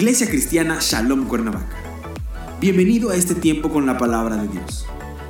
[0.00, 1.76] Iglesia Cristiana Shalom Cuernavaca.
[2.58, 4.86] Bienvenido a este tiempo con la palabra de Dios.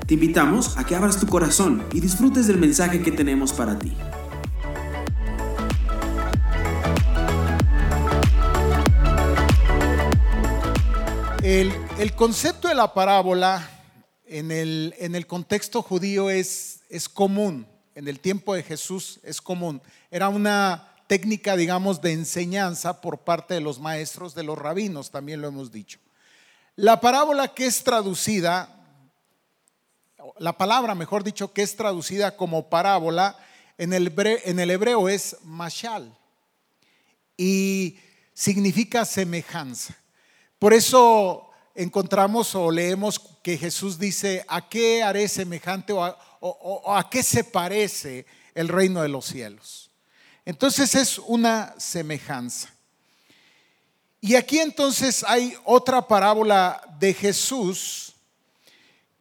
[0.07, 3.97] Te invitamos a que abras tu corazón y disfrutes del mensaje que tenemos para ti.
[11.43, 13.69] El, el concepto de la parábola
[14.25, 19.41] en el, en el contexto judío es, es común, en el tiempo de Jesús es
[19.41, 19.83] común.
[20.13, 25.41] Era una técnica, digamos, de enseñanza por parte de los maestros, de los rabinos, también
[25.41, 25.99] lo hemos dicho.
[26.77, 28.87] La parábola que es traducida,
[30.39, 33.37] la palabra, mejor dicho, que es traducida como parábola,
[33.77, 36.17] en el, hebreo es mashal
[37.37, 37.99] y
[38.33, 39.97] significa semejanza.
[40.61, 47.25] Por eso encontramos o leemos que Jesús dice, ¿a qué haré semejante o a qué
[47.25, 49.90] se parece el reino de los cielos?
[50.45, 52.71] Entonces es una semejanza.
[54.21, 58.15] Y aquí entonces hay otra parábola de Jesús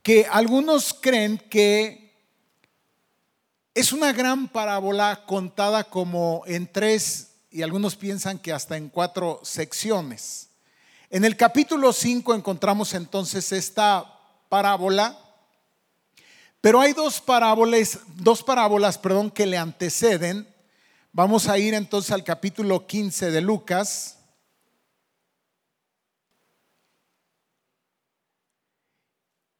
[0.03, 2.14] que algunos creen que
[3.73, 9.40] es una gran parábola contada como en tres y algunos piensan que hasta en cuatro
[9.44, 10.50] secciones.
[11.09, 14.06] En el capítulo 5 encontramos entonces esta
[14.50, 15.17] parábola,
[16.62, 20.47] pero hay dos parábolas, dos parábolas, perdón, que le anteceden
[21.12, 24.20] Vamos a ir entonces al capítulo 15 de Lucas.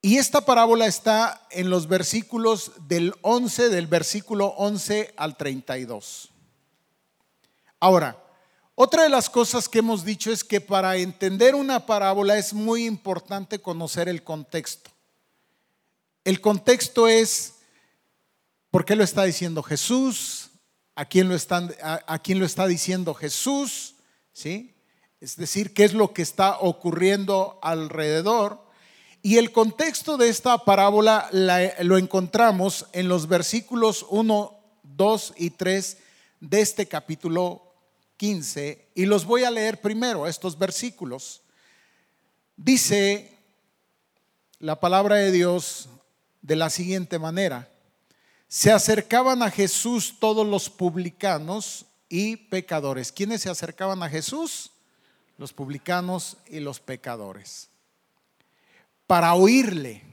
[0.02, 6.30] Y esta parábola está en los versículos del 11, del versículo 11 al 32.
[7.80, 8.24] Ahora,
[8.76, 12.86] otra de las cosas que hemos dicho es que para entender una parábola es muy
[12.86, 14.92] importante conocer el contexto.
[16.24, 17.56] El contexto es,
[18.70, 20.49] ¿por qué lo está diciendo Jesús?
[21.00, 23.96] A quién lo, está diciendo Jesús,
[24.34, 24.76] ¿sí?
[25.22, 28.62] Es decir, qué es lo que está ocurriendo alrededor.
[29.22, 35.98] Y el contexto de esta parábola lo encontramos en los versículos 1, 2 y 3
[36.42, 37.64] de este capítulo
[38.18, 38.90] 15.
[38.94, 41.44] Y los voy a leer primero, estos versículos.
[42.58, 43.38] Dice
[44.60, 45.88] la palabra de Dios
[46.42, 47.70] de la siguiente manera
[48.50, 53.12] se acercaban a Jesús todos los publicanos y pecadores.
[53.12, 54.72] ¿Quiénes se acercaban a Jesús?
[55.38, 57.70] Los publicanos y los pecadores.
[59.06, 60.04] Para oírle.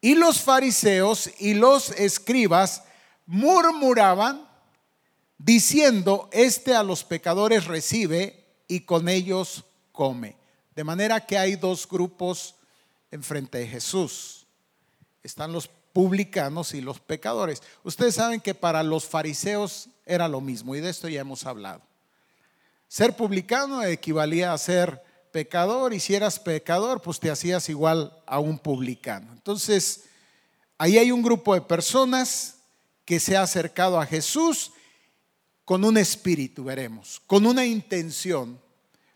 [0.00, 2.84] Y los fariseos y los escribas
[3.26, 4.48] murmuraban
[5.36, 10.38] diciendo, este a los pecadores recibe y con ellos come.
[10.74, 12.54] De manera que hay dos grupos
[13.10, 14.46] enfrente de Jesús.
[15.22, 17.62] Están los publicanos y los pecadores.
[17.82, 21.82] Ustedes saben que para los fariseos era lo mismo y de esto ya hemos hablado.
[22.88, 28.38] Ser publicano equivalía a ser pecador y si eras pecador pues te hacías igual a
[28.40, 29.32] un publicano.
[29.32, 30.04] Entonces,
[30.78, 32.56] ahí hay un grupo de personas
[33.04, 34.72] que se ha acercado a Jesús
[35.64, 38.60] con un espíritu, veremos, con una intención.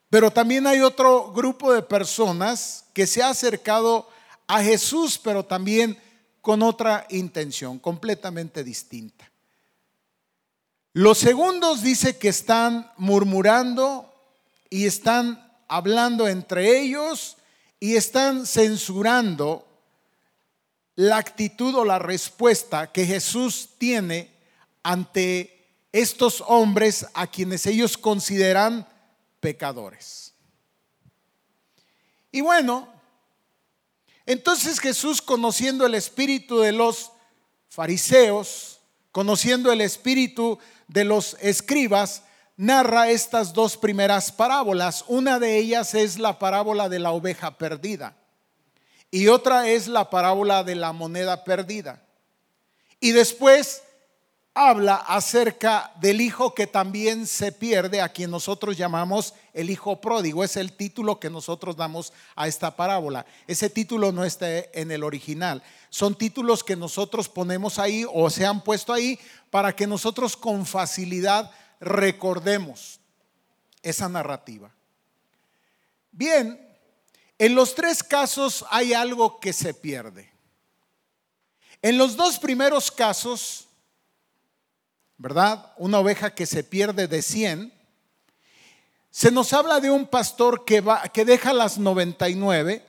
[0.08, 4.08] Pero también hay otro grupo de personas que se ha acercado
[4.46, 5.98] a Jesús, pero también
[6.44, 9.30] con otra intención completamente distinta.
[10.92, 14.14] Los segundos dice que están murmurando
[14.68, 17.38] y están hablando entre ellos
[17.80, 19.66] y están censurando
[20.96, 24.30] la actitud o la respuesta que Jesús tiene
[24.82, 28.86] ante estos hombres a quienes ellos consideran
[29.40, 30.34] pecadores.
[32.30, 32.93] Y bueno,
[34.26, 37.12] entonces Jesús, conociendo el espíritu de los
[37.68, 38.80] fariseos,
[39.12, 40.58] conociendo el espíritu
[40.88, 42.22] de los escribas,
[42.56, 45.04] narra estas dos primeras parábolas.
[45.08, 48.16] Una de ellas es la parábola de la oveja perdida
[49.14, 52.02] y otra es la parábola de la moneda perdida.
[52.98, 53.84] Y después
[54.54, 60.44] habla acerca del hijo que también se pierde, a quien nosotros llamamos el hijo pródigo.
[60.44, 63.26] Es el título que nosotros damos a esta parábola.
[63.48, 65.62] Ese título no está en el original.
[65.90, 69.18] Son títulos que nosotros ponemos ahí o se han puesto ahí
[69.50, 71.50] para que nosotros con facilidad
[71.80, 73.00] recordemos
[73.82, 74.70] esa narrativa.
[76.12, 76.60] Bien,
[77.38, 80.32] en los tres casos hay algo que se pierde.
[81.82, 83.63] En los dos primeros casos,
[85.24, 85.72] ¿verdad?
[85.78, 87.72] Una oveja que se pierde de 100.
[89.10, 92.84] Se nos habla de un pastor que, va, que deja las 99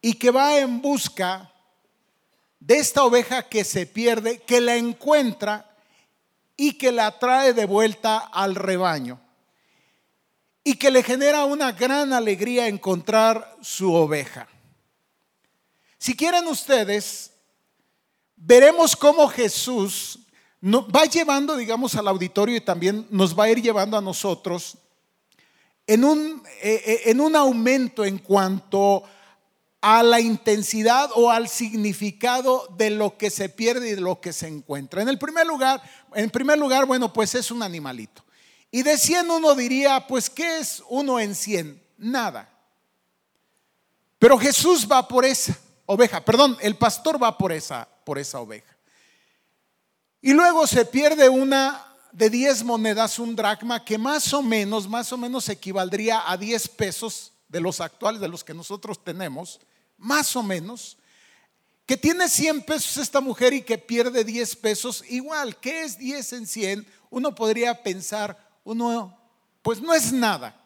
[0.00, 1.52] y que va en busca
[2.60, 5.68] de esta oveja que se pierde, que la encuentra
[6.56, 9.20] y que la trae de vuelta al rebaño.
[10.62, 14.46] y que le genera una gran alegría encontrar su oveja.
[15.98, 17.32] Si quieren ustedes,
[18.36, 20.20] veremos cómo Jesús
[20.62, 24.76] va llevando, digamos, al auditorio y también nos va a ir llevando a nosotros
[25.86, 29.02] en un, eh, eh, en un aumento en cuanto
[29.80, 34.32] a la intensidad o al significado de lo que se pierde y de lo que
[34.32, 35.00] se encuentra.
[35.00, 35.82] En el primer lugar,
[36.14, 38.22] en primer lugar, bueno, pues es un animalito.
[38.70, 41.82] Y de 100 uno diría, pues ¿qué es uno en 100?
[41.96, 42.48] Nada.
[44.18, 48.69] Pero Jesús va por esa oveja, perdón, el pastor va por esa por esa oveja.
[50.22, 55.12] Y luego se pierde una de 10 monedas, un dracma que más o menos, más
[55.12, 59.60] o menos equivaldría a 10 pesos de los actuales, de los que nosotros tenemos
[60.00, 60.96] más o menos,
[61.86, 66.32] que tiene 100 pesos esta mujer y que pierde 10 pesos, igual, ¿qué es 10
[66.34, 66.86] en 100?
[67.10, 69.18] Uno podría pensar, uno,
[69.62, 70.56] pues no es nada,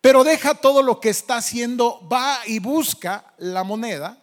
[0.00, 4.22] pero deja todo lo que está haciendo, va y busca la moneda,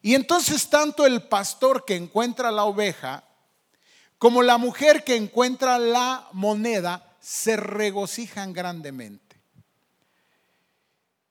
[0.00, 3.24] y entonces tanto el pastor que encuentra la oveja,
[4.18, 9.28] como la mujer que encuentra la moneda, se regocijan grandemente.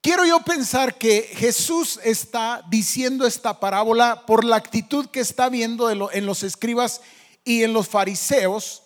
[0.01, 5.89] Quiero yo pensar que Jesús está diciendo esta parábola por la actitud que está viendo
[5.89, 7.01] en los escribas
[7.44, 8.84] y en los fariseos.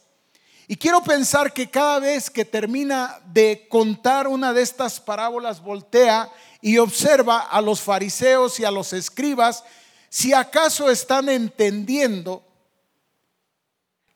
[0.68, 6.32] Y quiero pensar que cada vez que termina de contar una de estas parábolas, voltea
[6.62, 9.64] y observa a los fariseos y a los escribas
[10.10, 12.44] si acaso están entendiendo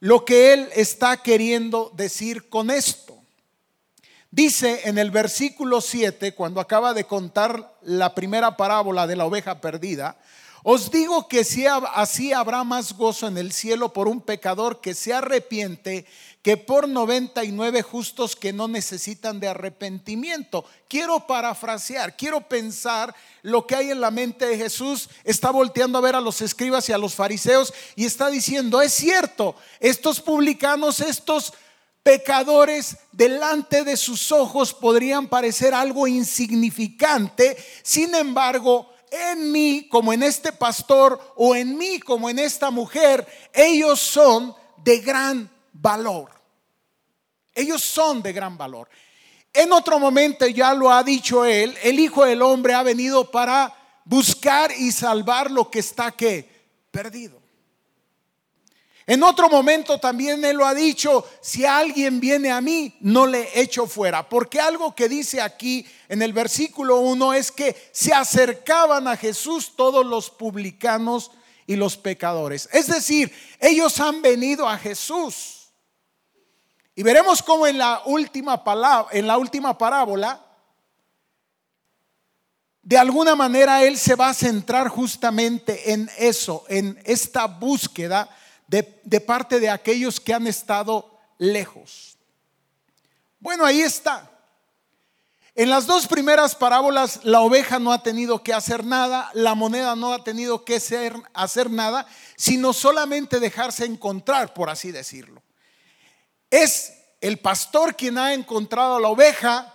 [0.05, 3.17] lo que él está queriendo decir con esto.
[4.29, 9.61] Dice en el versículo 7, cuando acaba de contar la primera parábola de la oveja
[9.61, 10.15] perdida,
[10.67, 14.95] os digo que si así habrá más gozo en el cielo por un pecador que
[14.95, 16.07] se arrepiente
[16.41, 20.65] que por 99 justos que no necesitan de arrepentimiento.
[20.87, 23.13] Quiero parafrasear, quiero pensar
[23.43, 25.07] lo que hay en la mente de Jesús.
[25.23, 28.91] Está volteando a ver a los escribas y a los fariseos y está diciendo, es
[28.91, 31.53] cierto, estos publicanos, estos
[32.01, 40.23] pecadores delante de sus ojos podrían parecer algo insignificante, sin embargo, en mí, como en
[40.23, 46.31] este pastor, o en mí, como en esta mujer, ellos son de gran valor.
[47.53, 48.89] Ellos son de gran valor.
[49.53, 53.73] En otro momento ya lo ha dicho él, el Hijo del Hombre ha venido para
[54.03, 56.49] buscar y salvar lo que está que
[56.91, 57.44] perdido.
[59.07, 63.59] En otro momento también Él lo ha dicho, si alguien viene a mí, no le
[63.59, 64.27] echo fuera.
[64.27, 69.75] Porque algo que dice aquí en el versículo 1 es que se acercaban a Jesús
[69.75, 71.31] todos los publicanos
[71.67, 72.67] y los pecadores.
[72.71, 75.67] Es decir, ellos han venido a Jesús.
[76.95, 80.41] Y veremos cómo en la última palabra, en la última parábola,
[82.81, 88.29] de alguna manera Él se va a centrar justamente en eso, en esta búsqueda
[88.67, 88.83] de,
[89.21, 92.17] parte de aquellos que han estado lejos.
[93.39, 94.31] Bueno, ahí está.
[95.53, 99.95] En las dos primeras parábolas la oveja no ha tenido que hacer nada, la moneda
[99.95, 105.41] no ha tenido que hacer nada, sino solamente dejarse encontrar, por así decirlo.
[106.49, 109.73] Es el pastor quien ha encontrado la oveja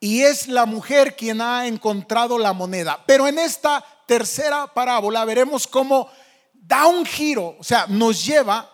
[0.00, 3.02] y es la mujer quien ha encontrado la moneda.
[3.06, 6.10] Pero en esta tercera parábola veremos cómo
[6.60, 8.70] da un giro, o sea, nos lleva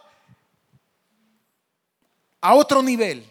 [2.40, 3.30] a otro nivel.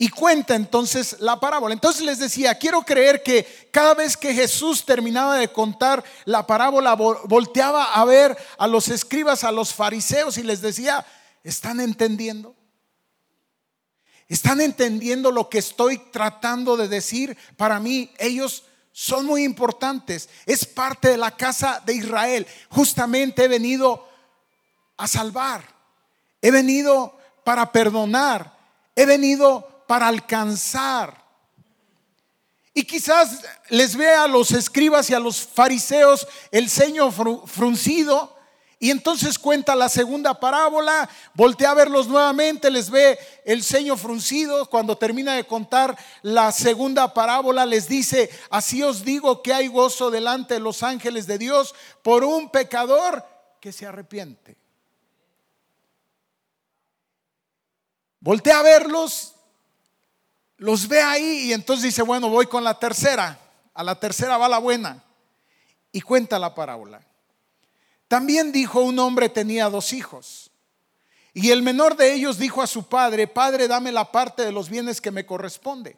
[0.00, 1.74] Y cuenta entonces la parábola.
[1.74, 6.94] Entonces les decía, quiero creer que cada vez que Jesús terminaba de contar la parábola,
[6.94, 11.04] volteaba a ver a los escribas, a los fariseos y les decía,
[11.42, 12.54] ¿están entendiendo?
[14.28, 17.36] ¿Están entendiendo lo que estoy tratando de decir?
[17.56, 18.64] Para mí, ellos
[19.00, 20.28] son muy importantes.
[20.44, 22.44] Es parte de la casa de Israel.
[22.68, 24.08] Justamente he venido
[24.96, 25.62] a salvar.
[26.42, 28.58] He venido para perdonar.
[28.96, 31.24] He venido para alcanzar.
[32.74, 38.36] Y quizás les vea a los escribas y a los fariseos el ceño fruncido
[38.80, 44.66] y entonces cuenta la segunda parábola, voltea a verlos nuevamente, les ve el ceño fruncido.
[44.70, 50.12] Cuando termina de contar la segunda parábola, les dice, así os digo que hay gozo
[50.12, 53.24] delante de los ángeles de Dios por un pecador
[53.60, 54.56] que se arrepiente.
[58.20, 59.34] Voltea a verlos,
[60.56, 63.40] los ve ahí y entonces dice, bueno, voy con la tercera.
[63.74, 65.02] A la tercera va la buena.
[65.90, 67.07] Y cuenta la parábola.
[68.08, 70.50] También dijo un hombre tenía dos hijos.
[71.34, 74.68] Y el menor de ellos dijo a su padre, Padre, dame la parte de los
[74.68, 75.96] bienes que me corresponde.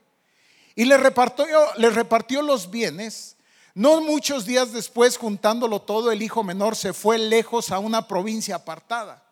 [0.76, 3.37] y le repartió, le repartió los bienes.
[3.75, 8.57] No muchos días después, juntándolo todo, el hijo menor se fue lejos a una provincia
[8.57, 9.23] apartada.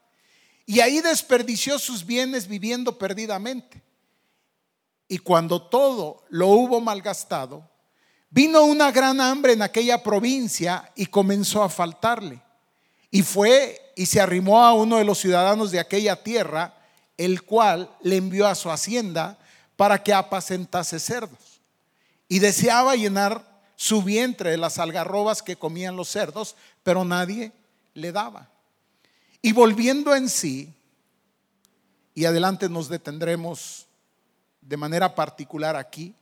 [0.64, 3.82] Y ahí desperdició sus bienes viviendo perdidamente.
[5.08, 7.68] Y cuando todo lo hubo malgastado,
[8.30, 12.42] vino una gran hambre en aquella provincia y comenzó a faltarle.
[13.10, 16.74] Y fue y se arrimó a uno de los ciudadanos de aquella tierra,
[17.16, 19.38] el cual le envió a su hacienda
[19.76, 21.60] para que apacentase cerdos.
[22.28, 23.44] Y deseaba llenar
[23.76, 27.52] su vientre de las algarrobas que comían los cerdos, pero nadie
[27.94, 28.48] le daba.
[29.40, 30.74] Y volviendo en sí,
[32.14, 33.86] y adelante nos detendremos
[34.60, 36.14] de manera particular aquí,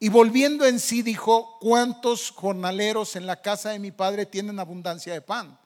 [0.00, 5.12] y volviendo en sí dijo, ¿cuántos jornaleros en la casa de mi padre tienen abundancia
[5.12, 5.58] de pan?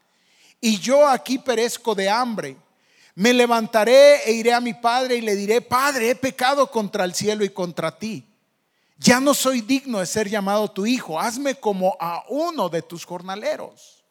[0.65, 2.57] Y yo aquí perezco de hambre.
[3.17, 7.15] Me levantaré e iré a mi padre y le diré, Padre, he pecado contra el
[7.15, 8.25] cielo y contra ti.
[8.97, 11.19] Ya no soy digno de ser llamado tu hijo.
[11.19, 14.05] Hazme como a uno de tus jornaleros.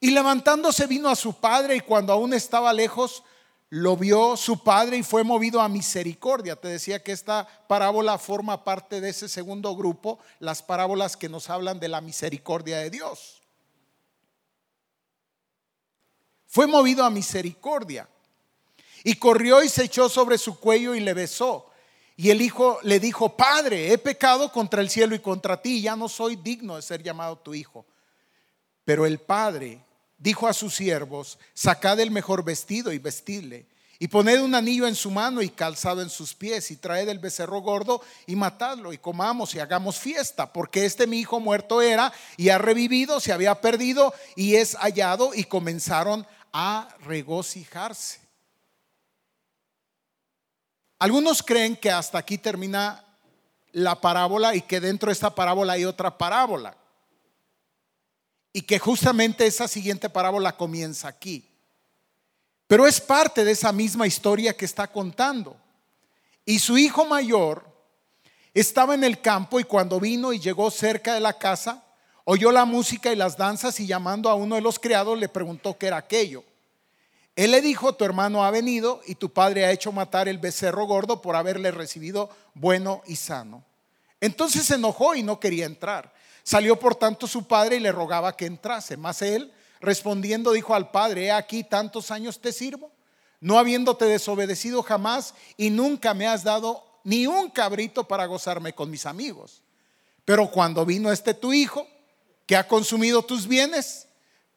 [0.00, 3.22] Y levantándose vino a su padre y cuando aún estaba lejos,
[3.68, 6.56] lo vio su padre y fue movido a misericordia.
[6.56, 11.50] Te decía que esta parábola forma parte de ese segundo grupo, las parábolas que nos
[11.50, 13.37] hablan de la misericordia de Dios.
[16.48, 18.08] Fue movido a misericordia.
[19.04, 21.70] Y corrió y se echó sobre su cuello y le besó.
[22.16, 25.94] Y el hijo le dijo, Padre, he pecado contra el cielo y contra ti, ya
[25.94, 27.86] no soy digno de ser llamado tu hijo.
[28.84, 29.84] Pero el padre
[30.16, 33.66] dijo a sus siervos, sacad el mejor vestido y vestidle
[34.00, 37.18] y poned un anillo en su mano y calzado en sus pies, y traed el
[37.18, 42.12] becerro gordo y matadlo, y comamos y hagamos fiesta, porque este mi hijo muerto era
[42.36, 46.37] y ha revivido, se había perdido y es hallado, y comenzaron a
[47.00, 48.20] regocijarse.
[50.98, 53.04] Algunos creen que hasta aquí termina
[53.72, 56.76] la parábola y que dentro de esta parábola hay otra parábola.
[58.52, 61.48] Y que justamente esa siguiente parábola comienza aquí.
[62.66, 65.56] Pero es parte de esa misma historia que está contando.
[66.44, 67.64] Y su hijo mayor
[68.52, 71.84] estaba en el campo y cuando vino y llegó cerca de la casa,
[72.30, 75.78] oyó la música y las danzas y llamando a uno de los criados le preguntó
[75.78, 76.44] qué era aquello.
[77.34, 80.84] Él le dijo, tu hermano ha venido y tu padre ha hecho matar el becerro
[80.84, 83.64] gordo por haberle recibido bueno y sano.
[84.20, 86.12] Entonces se enojó y no quería entrar.
[86.42, 88.98] Salió por tanto su padre y le rogaba que entrase.
[88.98, 92.90] Mas él, respondiendo, dijo al padre, he aquí tantos años te sirvo,
[93.40, 98.90] no habiéndote desobedecido jamás y nunca me has dado ni un cabrito para gozarme con
[98.90, 99.62] mis amigos.
[100.26, 101.86] Pero cuando vino este tu hijo,
[102.48, 104.08] que ha consumido tus bienes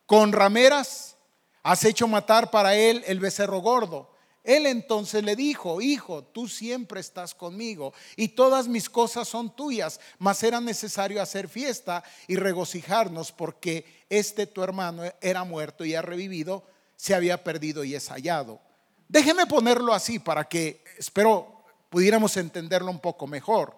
[0.06, 1.18] con rameras,
[1.62, 4.16] has hecho matar para él el becerro gordo.
[4.46, 10.00] Él entonces le dijo, hijo, tú siempre estás conmigo y todas mis cosas son tuyas,
[10.20, 16.02] mas era necesario hacer fiesta y regocijarnos porque este tu hermano era muerto y ha
[16.02, 16.64] revivido,
[16.96, 18.62] se había perdido y es hallado.
[19.10, 23.76] Déjeme ponerlo así para que, espero, pudiéramos entenderlo un poco mejor.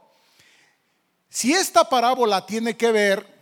[1.30, 3.33] Si esta parábola tiene que ver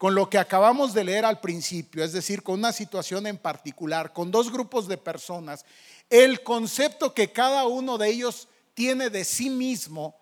[0.00, 4.14] con lo que acabamos de leer al principio, es decir, con una situación en particular,
[4.14, 5.66] con dos grupos de personas,
[6.08, 10.18] el concepto que cada uno de ellos tiene de sí mismo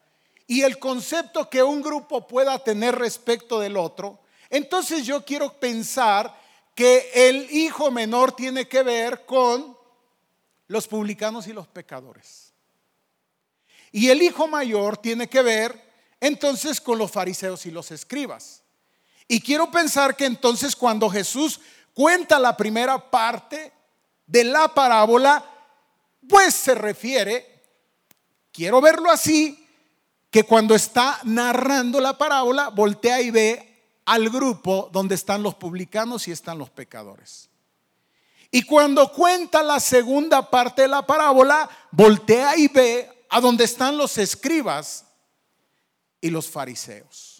[0.49, 4.18] y el concepto que un grupo pueda tener respecto del otro,
[4.50, 6.37] entonces yo quiero pensar
[6.75, 9.78] que el hijo menor tiene que ver con
[10.66, 12.52] los publicanos y los pecadores.
[13.92, 15.80] Y el hijo mayor tiene que ver
[16.20, 18.64] entonces con los fariseos y los escribas.
[19.28, 21.61] Y quiero pensar que entonces cuando Jesús
[21.92, 23.73] cuenta la primera parte
[24.26, 25.44] de la parábola,
[26.26, 27.62] pues se refiere,
[28.50, 29.66] quiero verlo así,
[30.30, 33.68] que cuando está narrando la parábola, voltea y ve
[34.06, 37.50] al grupo donde están los publicanos y están los pecadores.
[38.50, 43.99] Y cuando cuenta la segunda parte de la parábola, voltea y ve a donde están
[43.99, 45.04] los escribas
[46.20, 47.38] y los fariseos.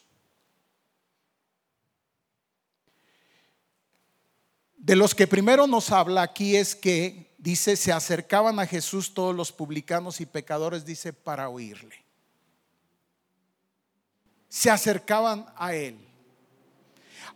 [4.89, 9.37] De los que primero nos habla aquí es que, dice, se acercaban a Jesús todos
[9.37, 12.07] los publicanos y pecadores, dice, para oírle.
[14.49, 15.99] Se acercaban a él.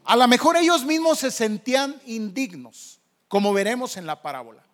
[0.03, 4.65] A lo mejor ellos mismos se sentían indignos, como veremos en la parábola.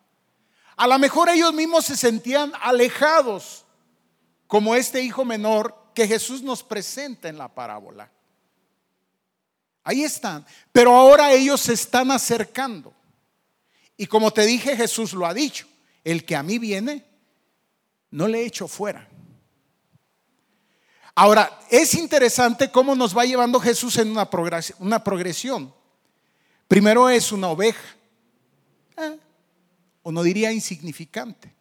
[0.76, 3.64] A lo mejor ellos mismos se sentían alejados,
[4.46, 8.08] como este hijo menor que Jesús nos presenta en la parábola.
[9.88, 10.44] Ahí están.
[10.70, 12.92] Pero ahora ellos se están acercando.
[13.96, 15.66] Y como te dije, Jesús lo ha dicho.
[16.04, 17.06] El que a mí viene,
[18.10, 19.08] no le echo fuera.
[21.14, 24.28] Ahora, es interesante cómo nos va llevando Jesús en una
[25.02, 25.74] progresión.
[26.68, 27.96] Primero es una oveja,
[28.98, 29.18] ¿eh?
[30.02, 31.54] uno diría insignificante.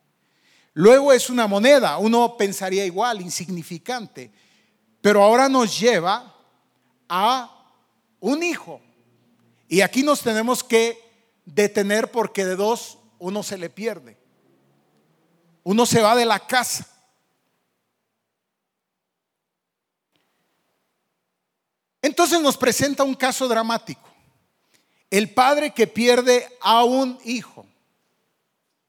[0.73, 4.29] Luego es una moneda, uno pensaría igual, insignificante.
[4.99, 6.35] Pero ahora nos lleva
[7.07, 7.56] a
[8.19, 8.81] un hijo.
[9.67, 11.01] Y aquí nos tenemos que
[11.45, 14.17] detener porque de dos uno se le pierde.
[15.63, 16.87] Uno se va de la casa.
[22.01, 24.09] Entonces nos presenta un caso dramático.
[25.09, 27.65] El padre que pierde a un hijo.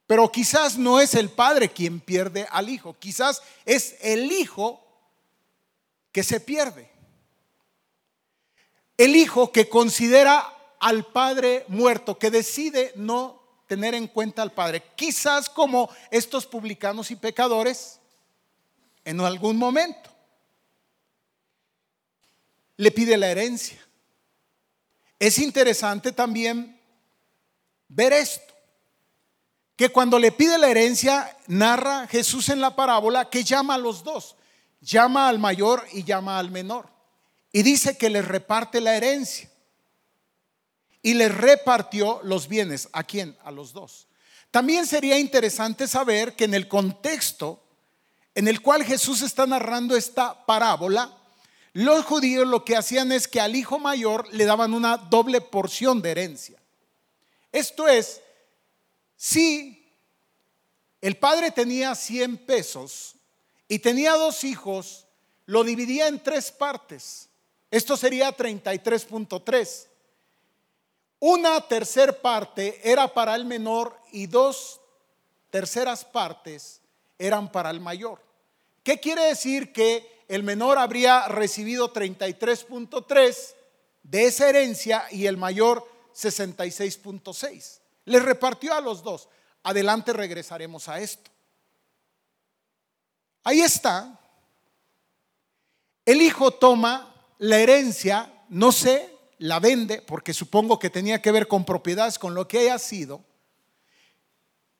[0.08, 4.82] Pero quizás no es el padre quien pierde al hijo, quizás es el hijo
[6.12, 6.87] que se pierde.
[8.98, 14.82] El hijo que considera al padre muerto, que decide no tener en cuenta al padre.
[14.96, 18.00] Quizás como estos publicanos y pecadores
[19.04, 20.10] en algún momento.
[22.76, 23.78] Le pide la herencia.
[25.18, 26.80] Es interesante también
[27.88, 28.54] ver esto,
[29.76, 34.04] que cuando le pide la herencia, narra Jesús en la parábola que llama a los
[34.04, 34.36] dos,
[34.80, 36.97] llama al mayor y llama al menor.
[37.52, 39.50] Y dice que les reparte la herencia.
[41.02, 42.88] Y les repartió los bienes.
[42.92, 43.36] ¿A quién?
[43.44, 44.08] A los dos.
[44.50, 47.62] También sería interesante saber que en el contexto
[48.38, 51.12] en el cual Jesús está narrando esta parábola,
[51.72, 56.00] los judíos lo que hacían es que al hijo mayor le daban una doble porción
[56.00, 56.62] de herencia.
[57.50, 58.20] Esto es,
[59.16, 59.92] si
[61.00, 63.16] el padre tenía 100 pesos
[63.66, 65.08] y tenía dos hijos,
[65.46, 67.27] lo dividía en tres partes.
[67.70, 69.86] Esto sería 33.3.
[71.20, 74.80] Una tercer parte era para el menor y dos
[75.50, 76.80] terceras partes
[77.18, 78.22] eran para el mayor.
[78.82, 83.54] ¿Qué quiere decir que el menor habría recibido 33.3
[84.02, 87.80] de esa herencia y el mayor 66.6?
[88.04, 89.28] Le repartió a los dos.
[89.64, 91.30] Adelante regresaremos a esto.
[93.42, 94.18] Ahí está.
[96.06, 101.48] El hijo toma la herencia, no sé, la vende, porque supongo que tenía que ver
[101.48, 103.24] con propiedades, con lo que haya sido,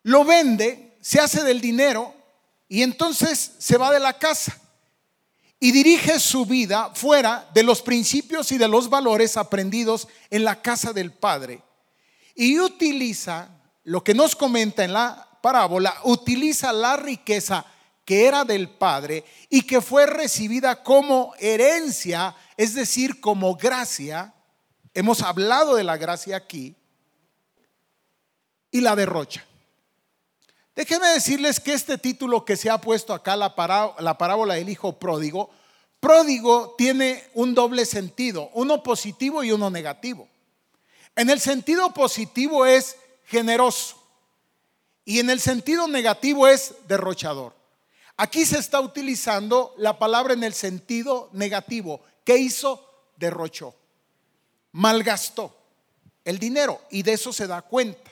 [0.03, 2.15] lo vende, se hace del dinero
[2.69, 4.59] y entonces se va de la casa
[5.61, 10.63] y dirige su vida fuera de los principios y de los valores aprendidos en la
[10.63, 11.63] casa del Padre.
[12.35, 13.49] Y utiliza,
[13.85, 17.65] lo que nos comenta en la parábola, utiliza la riqueza
[18.09, 24.33] que era del Padre y que fue recibida como herencia es decir, como gracia,
[24.95, 26.75] hemos hablado de la gracia aquí,
[28.71, 29.45] y la derrocha.
[30.75, 33.55] Déjenme decirles que este título que se ha puesto acá, la,
[33.99, 35.51] la parábola del hijo pródigo,
[36.01, 40.27] pródigo tiene un doble sentido, uno positivo y uno negativo.
[41.15, 44.03] En el sentido positivo es generoso
[45.05, 47.58] y en el sentido negativo es derrochador.
[48.21, 52.85] Aquí se está utilizando la palabra en el sentido negativo, ¿Qué hizo?
[53.17, 53.75] Derrochó,
[54.73, 55.57] malgastó
[56.25, 58.11] el dinero y de eso se da cuenta.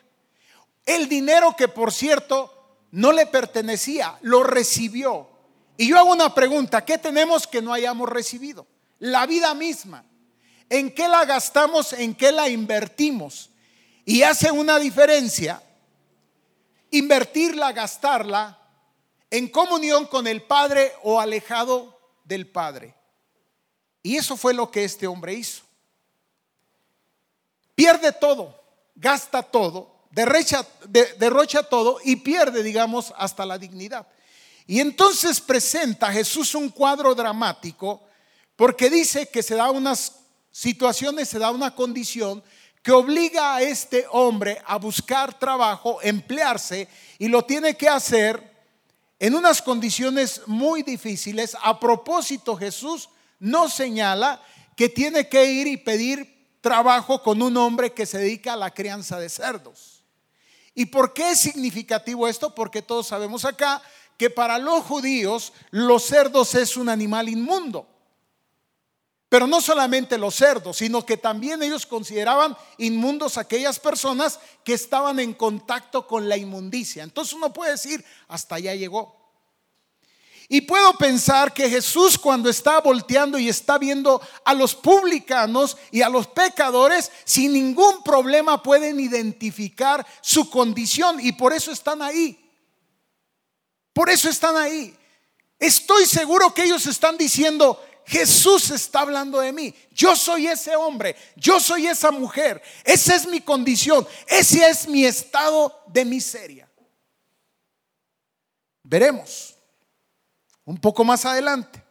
[0.86, 2.50] El dinero que por cierto
[2.92, 5.28] no le pertenecía, lo recibió.
[5.76, 8.66] Y yo hago una pregunta, ¿qué tenemos que no hayamos recibido?
[9.00, 10.02] La vida misma.
[10.70, 11.92] ¿En qué la gastamos?
[11.92, 13.50] ¿En qué la invertimos?
[14.06, 15.62] Y hace una diferencia
[16.90, 18.65] invertirla, gastarla
[19.30, 22.94] en comunión con el Padre o alejado del Padre.
[24.02, 25.62] Y eso fue lo que este hombre hizo.
[27.74, 28.58] Pierde todo,
[28.94, 34.06] gasta todo, derrocha, todo y pierde, digamos, hasta la dignidad.
[34.66, 38.02] Y entonces presenta a Jesús un cuadro dramático
[38.56, 42.42] porque dice que se da unas situaciones, se da una condición
[42.82, 48.55] que obliga a este hombre a buscar trabajo, emplearse, y lo tiene que hacer
[49.18, 51.56] en unas condiciones muy difíciles.
[51.62, 54.42] A propósito, Jesús no señala
[54.76, 58.72] que tiene que ir y pedir trabajo con un hombre que se dedica a la
[58.72, 60.02] crianza de cerdos.
[60.74, 62.54] ¿Y por qué es significativo esto?
[62.54, 63.82] Porque todos sabemos acá
[64.18, 67.88] que para los judíos los cerdos es un animal inmundo.
[69.28, 75.18] Pero no solamente los cerdos, sino que también ellos consideraban inmundos aquellas personas que estaban
[75.18, 77.02] en contacto con la inmundicia.
[77.02, 79.16] Entonces uno puede decir, hasta allá llegó.
[80.48, 86.02] Y puedo pensar que Jesús cuando está volteando y está viendo a los publicanos y
[86.02, 92.38] a los pecadores, sin ningún problema pueden identificar su condición y por eso están ahí.
[93.92, 94.96] Por eso están ahí.
[95.58, 99.74] Estoy seguro que ellos están diciendo, Jesús está hablando de mí.
[99.90, 102.62] Yo soy ese hombre, yo soy esa mujer.
[102.84, 106.70] Esa es mi condición, ese es mi estado de miseria.
[108.84, 109.56] Veremos
[110.64, 111.82] un poco más adelante.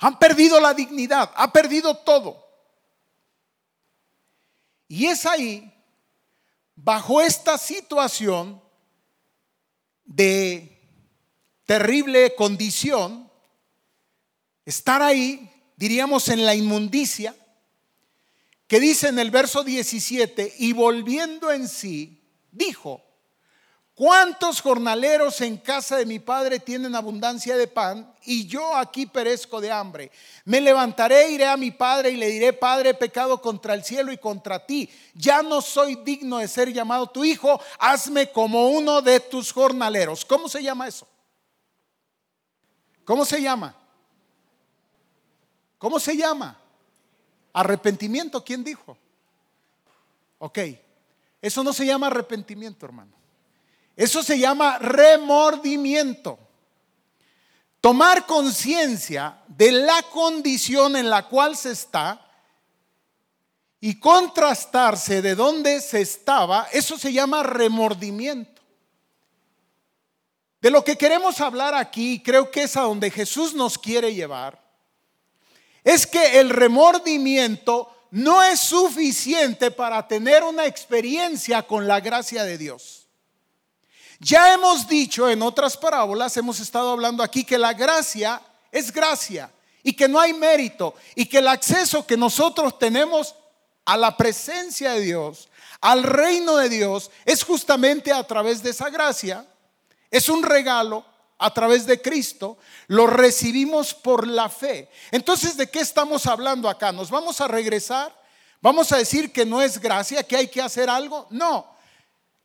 [0.00, 2.46] Han perdido la dignidad, ha perdido todo.
[4.86, 5.70] Y es ahí,
[6.74, 8.62] bajo esta situación
[10.04, 10.80] de
[11.66, 13.27] terrible condición,
[14.68, 17.34] estar ahí, diríamos en la inmundicia,
[18.66, 23.02] que dice en el verso 17, y volviendo en sí, dijo,
[23.94, 29.60] ¿Cuántos jornaleros en casa de mi padre tienen abundancia de pan y yo aquí perezco
[29.60, 30.12] de hambre?
[30.44, 34.12] Me levantaré, iré a mi padre y le diré, Padre, he pecado contra el cielo
[34.12, 34.88] y contra ti.
[35.14, 40.24] Ya no soy digno de ser llamado tu hijo, hazme como uno de tus jornaleros.
[40.24, 41.08] ¿Cómo se llama eso?
[43.04, 43.77] ¿Cómo se llama?
[45.78, 46.58] ¿Cómo se llama?
[47.52, 48.98] Arrepentimiento, ¿quién dijo?
[50.38, 50.58] Ok,
[51.40, 53.12] eso no se llama arrepentimiento, hermano.
[53.96, 56.38] Eso se llama remordimiento.
[57.80, 62.24] Tomar conciencia de la condición en la cual se está
[63.80, 68.60] y contrastarse de dónde se estaba, eso se llama remordimiento.
[70.60, 74.60] De lo que queremos hablar aquí, creo que es a donde Jesús nos quiere llevar,
[75.84, 82.58] es que el remordimiento no es suficiente para tener una experiencia con la gracia de
[82.58, 83.06] Dios.
[84.20, 88.40] Ya hemos dicho en otras parábolas, hemos estado hablando aquí que la gracia
[88.72, 89.50] es gracia
[89.82, 93.34] y que no hay mérito y que el acceso que nosotros tenemos
[93.84, 95.48] a la presencia de Dios,
[95.80, 99.46] al reino de Dios, es justamente a través de esa gracia.
[100.10, 101.04] Es un regalo
[101.38, 104.90] a través de Cristo, lo recibimos por la fe.
[105.12, 106.90] Entonces, ¿de qué estamos hablando acá?
[106.90, 108.14] ¿Nos vamos a regresar?
[108.60, 111.28] ¿Vamos a decir que no es gracia, que hay que hacer algo?
[111.30, 111.64] No,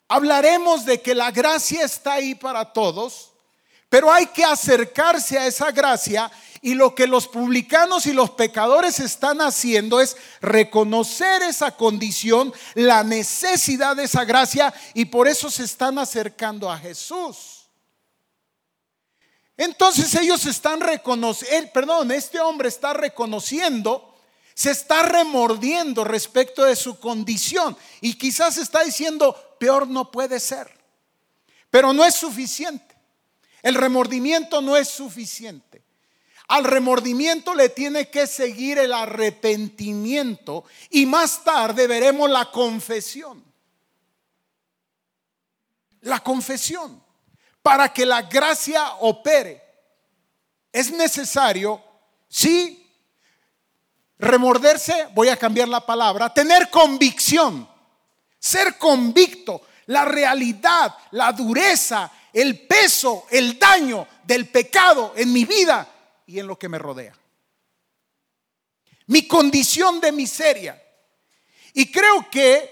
[0.08, 3.32] hablaremos de que la gracia está ahí para todos,
[3.90, 9.00] pero hay que acercarse a esa gracia y lo que los publicanos y los pecadores
[9.00, 15.64] están haciendo es reconocer esa condición, la necesidad de esa gracia y por eso se
[15.64, 17.63] están acercando a Jesús.
[19.58, 24.14] Entonces ellos están reconociendo, perdón, este hombre está reconociendo
[24.56, 30.72] se está remordiendo respecto de su condición y quizás está diciendo, peor no puede ser.
[31.70, 32.96] Pero no es suficiente.
[33.64, 35.84] El remordimiento no es suficiente.
[36.50, 43.44] Al remordimiento le tiene que seguir el arrepentimiento y más tarde veremos la confesión.
[46.02, 47.02] La confesión.
[47.64, 49.64] Para que la gracia opere,
[50.72, 51.82] es necesario,
[52.28, 52.84] sí,
[54.24, 57.68] Remorderse, voy a cambiar la palabra, tener convicción,
[58.40, 65.88] ser convicto, la realidad, la dureza, el peso, el daño del pecado en mi vida
[66.26, 67.14] y en lo que me rodea.
[69.08, 70.82] Mi condición de miseria.
[71.74, 72.72] Y creo que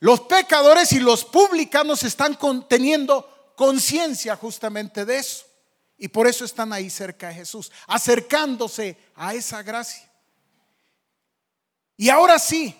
[0.00, 2.36] los pecadores y los publicanos están
[2.68, 5.44] teniendo conciencia justamente de eso.
[5.98, 10.10] Y por eso están ahí cerca de Jesús, acercándose a esa gracia.
[11.94, 12.74] Y ahora sí,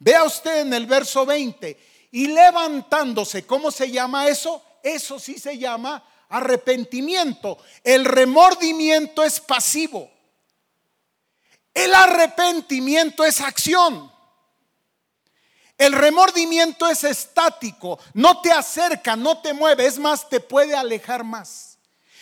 [0.00, 1.78] vea usted en el verso 20,
[2.10, 4.60] y levantándose, ¿cómo se llama eso?
[4.82, 7.56] Eso sí se llama arrepentimiento.
[7.84, 10.10] El remordimiento es pasivo.
[11.72, 14.10] El arrepentimiento es acción.
[15.78, 21.22] El remordimiento es estático, no te acerca, no te mueve, es más, te puede alejar
[21.22, 21.78] más.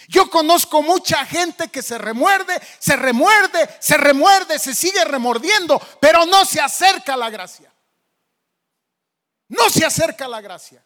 [0.08, 6.26] Yo conozco mucha gente que se remuerde, se remuerde, se remuerde, se sigue remordiendo, pero
[6.26, 7.72] no se acerca a la gracia.
[9.48, 10.84] No se acerca a la gracia.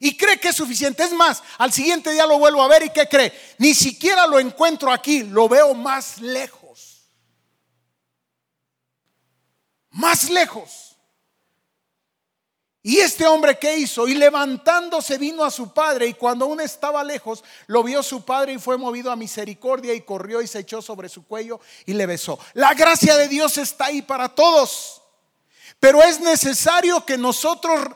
[0.00, 1.02] Y cree que es suficiente.
[1.02, 3.32] Es más, al siguiente día lo vuelvo a ver y ¿qué cree?
[3.58, 7.08] Ni siquiera lo encuentro aquí, lo veo más lejos.
[9.90, 10.87] Más lejos.
[12.88, 14.08] Y este hombre ¿qué hizo?
[14.08, 18.54] Y levantándose vino a su padre y cuando aún estaba lejos, lo vio su padre
[18.54, 22.06] y fue movido a misericordia y corrió y se echó sobre su cuello y le
[22.06, 22.38] besó.
[22.54, 25.02] La gracia de Dios está ahí para todos,
[25.78, 27.88] pero es necesario que nosotros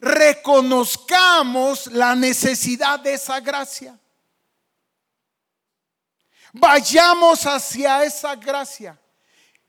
[0.00, 3.98] reconozcamos la necesidad de esa gracia.
[6.54, 8.98] Vayamos hacia esa gracia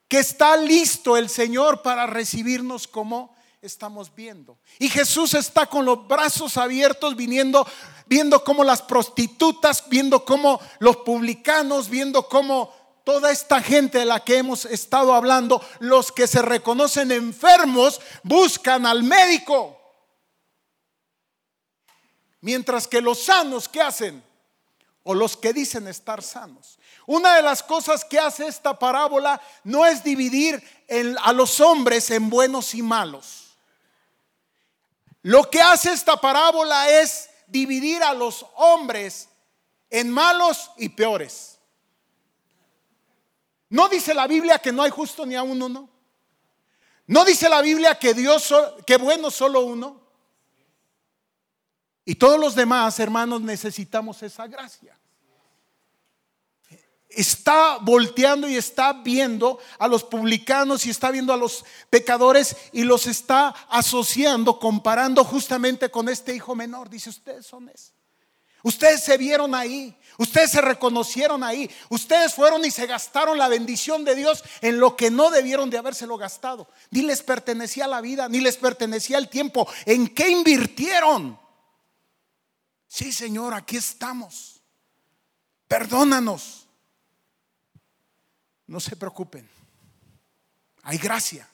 [0.07, 4.57] que está listo el Señor para recibirnos como estamos viendo.
[4.77, 7.67] Y Jesús está con los brazos abiertos viniendo,
[8.05, 14.23] viendo cómo las prostitutas, viendo cómo los publicanos, viendo cómo toda esta gente de la
[14.23, 19.77] que hemos estado hablando, los que se reconocen enfermos, buscan al médico.
[22.41, 24.23] Mientras que los sanos, ¿qué hacen?
[25.03, 26.77] O los que dicen estar sanos.
[27.05, 30.61] Una de las cosas que hace esta parábola no es dividir
[31.23, 33.48] a los hombres en buenos y malos.
[35.21, 39.29] Lo que hace esta parábola es dividir a los hombres
[39.89, 41.59] en malos y peores.
[43.69, 45.89] No dice la Biblia que no hay justo ni a uno, no.
[47.07, 48.53] No dice la Biblia que Dios
[48.85, 49.99] que bueno solo uno.
[52.05, 54.97] Y todos los demás, hermanos, necesitamos esa gracia.
[57.09, 62.83] Está volteando y está viendo a los publicanos y está viendo a los pecadores y
[62.83, 66.89] los está asociando, comparando justamente con este hijo menor.
[66.89, 67.93] Dice, ustedes son eso.
[68.61, 74.03] Ustedes se vieron ahí, ustedes se reconocieron ahí, ustedes fueron y se gastaron la bendición
[74.03, 76.69] de Dios en lo que no debieron de habérselo gastado.
[76.91, 79.67] Ni les pertenecía la vida, ni les pertenecía el tiempo.
[79.85, 81.39] ¿En qué invirtieron?
[82.87, 84.61] Sí, Señor, aquí estamos.
[85.67, 86.68] Perdónanos.
[88.69, 89.49] No se preocupen.
[90.83, 91.49] Hay gracia.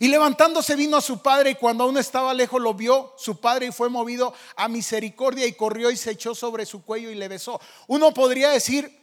[0.00, 3.66] Y levantándose vino a su padre y cuando aún estaba lejos lo vio su padre
[3.66, 7.28] y fue movido a misericordia y corrió y se echó sobre su cuello y le
[7.28, 7.60] besó.
[7.86, 8.98] Uno podría decir,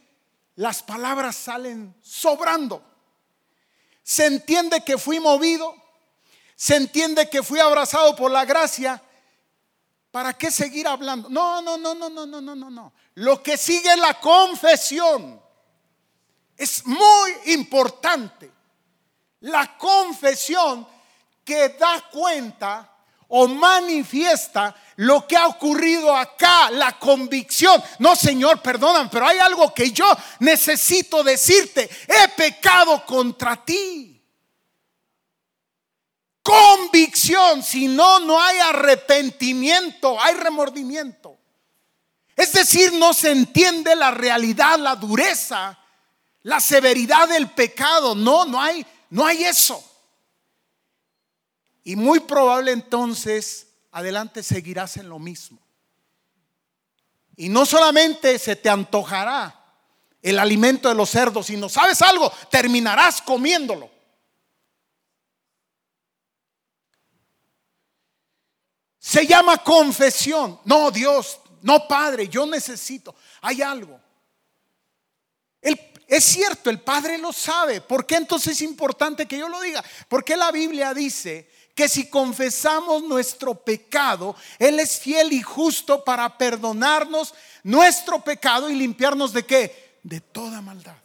[0.56, 2.82] las palabras salen sobrando.
[4.02, 5.74] Se entiende que fui movido,
[6.54, 9.02] se entiende que fui abrazado por la gracia,
[10.10, 11.28] ¿Para qué seguir hablando?
[11.28, 12.92] No, no, no, no, no, no, no, no, no.
[13.14, 15.40] Lo que sigue la confesión
[16.56, 18.50] es muy importante.
[19.40, 20.86] La confesión
[21.44, 22.90] que da cuenta
[23.28, 27.82] o manifiesta lo que ha ocurrido acá, la convicción.
[27.98, 30.06] No, Señor, perdonan, pero hay algo que yo
[30.40, 31.88] necesito decirte.
[32.08, 34.17] He pecado contra ti
[36.48, 41.38] convicción, si no, no hay arrepentimiento, hay remordimiento.
[42.34, 45.78] Es decir, no se entiende la realidad, la dureza,
[46.42, 48.14] la severidad del pecado.
[48.14, 49.84] No, no hay, no hay eso.
[51.84, 55.58] Y muy probable entonces adelante seguirás en lo mismo.
[57.36, 59.54] Y no solamente se te antojará
[60.22, 62.32] el alimento de los cerdos, sino, ¿sabes algo?
[62.50, 63.97] Terminarás comiéndolo.
[69.08, 70.60] Se llama confesión.
[70.66, 73.14] No, Dios, no, Padre, yo necesito.
[73.40, 73.98] Hay algo.
[75.62, 77.80] es cierto, el Padre lo sabe.
[77.80, 79.82] ¿Por qué entonces es importante que yo lo diga?
[80.10, 86.36] Porque la Biblia dice que si confesamos nuestro pecado, Él es fiel y justo para
[86.36, 90.00] perdonarnos nuestro pecado y limpiarnos de qué?
[90.02, 90.98] De toda maldad.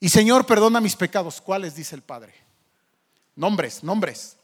[0.00, 1.42] Y Señor, perdona mis pecados.
[1.42, 1.74] ¿Cuáles?
[1.74, 2.41] Dice el Padre.
[3.34, 4.36] Nombres, nombres.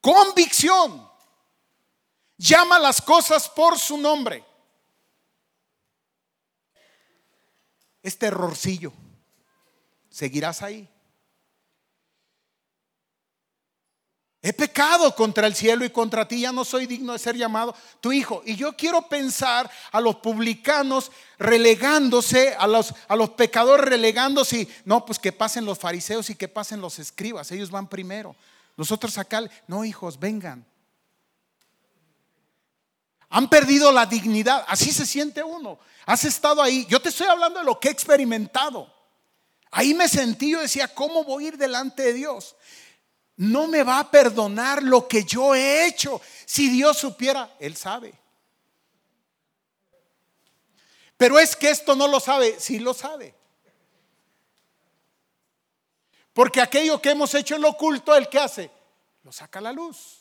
[0.00, 1.08] Convicción.
[2.36, 4.44] Llama las cosas por su nombre.
[8.02, 8.92] Este errorcillo.
[10.08, 10.88] Seguirás ahí.
[14.42, 17.74] He pecado contra el cielo y contra ti, ya no soy digno de ser llamado
[18.00, 18.42] tu hijo.
[18.46, 24.66] Y yo quiero pensar a los publicanos relegándose, a los, a los pecadores relegándose.
[24.86, 28.34] no, pues que pasen los fariseos y que pasen los escribas, ellos van primero.
[28.78, 30.64] Nosotros acá, no hijos, vengan.
[33.28, 35.78] Han perdido la dignidad, así se siente uno.
[36.06, 38.90] Has estado ahí, yo te estoy hablando de lo que he experimentado.
[39.70, 42.56] Ahí me sentí, yo decía, ¿cómo voy a ir delante de Dios?
[43.40, 46.20] No me va a perdonar lo que yo he hecho.
[46.44, 48.12] Si Dios supiera, Él sabe.
[51.16, 53.34] Pero es que esto no lo sabe, sí lo sabe.
[56.34, 58.70] Porque aquello que hemos hecho en lo oculto, ¿el que hace?
[59.24, 60.18] Lo saca a la luz.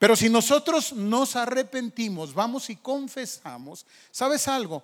[0.00, 4.82] Pero si nosotros nos arrepentimos, vamos y confesamos, ¿sabes algo?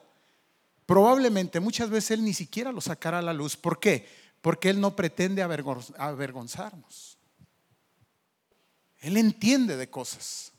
[0.86, 3.56] Probablemente muchas veces Él ni siquiera lo sacará a la luz.
[3.56, 4.23] ¿Por qué?
[4.44, 7.16] Porque Él no pretende avergonzarnos.
[8.98, 10.52] Él entiende de cosas.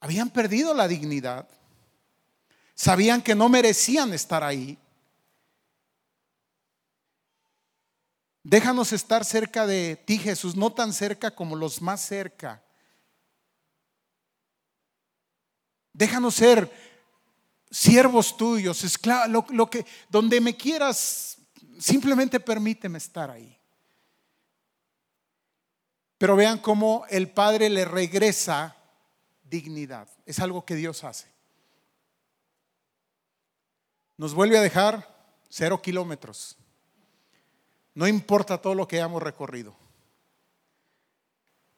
[0.00, 1.46] Habían perdido la dignidad.
[2.74, 4.78] Sabían que no merecían estar ahí.
[8.44, 12.64] Déjanos estar cerca de ti, Jesús, no tan cerca como los más cerca.
[15.92, 16.85] Déjanos ser
[17.70, 21.38] siervos tuyos, esclavos, lo, que, donde me quieras,
[21.78, 23.58] simplemente permíteme estar ahí.
[26.18, 28.76] Pero vean cómo el Padre le regresa
[29.42, 30.08] dignidad.
[30.24, 31.28] Es algo que Dios hace.
[34.16, 35.06] Nos vuelve a dejar
[35.48, 36.56] cero kilómetros.
[37.94, 39.76] No importa todo lo que hayamos recorrido.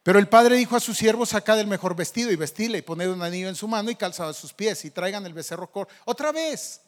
[0.08, 3.10] Pero el padre dijo a sus siervos, sacad el mejor vestido y vestile y poned
[3.10, 5.92] un anillo en su mano y calzado a sus pies y traigan el becerro corto.
[6.06, 6.80] Otra vez.